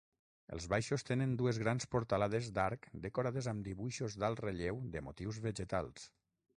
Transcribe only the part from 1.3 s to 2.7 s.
dues grans portalades